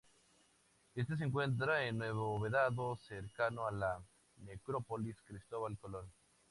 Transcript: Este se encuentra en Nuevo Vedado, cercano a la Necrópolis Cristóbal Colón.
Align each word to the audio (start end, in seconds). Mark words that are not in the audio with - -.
Este 0.95 1.15
se 1.15 1.25
encuentra 1.25 1.85
en 1.85 1.99
Nuevo 1.99 2.39
Vedado, 2.39 2.95
cercano 3.07 3.67
a 3.67 3.71
la 3.71 4.01
Necrópolis 4.39 5.15
Cristóbal 5.27 5.77
Colón. 5.77 6.07